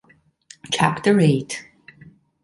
[0.71, 1.63] Chapter eight.